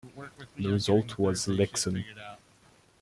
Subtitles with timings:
[0.57, 2.03] The result was Lexcen.